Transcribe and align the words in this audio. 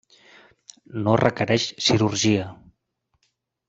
No 1.03 1.15
requereix 1.23 1.69
cirurgia. 1.91 2.51